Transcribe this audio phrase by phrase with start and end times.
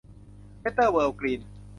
[0.59, 1.41] เบตเตอร์ เวิลด์ กรีน